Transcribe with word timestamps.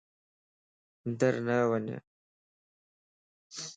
اندر 1.05 1.35
نه 1.45 1.57
وڃ 1.69 1.87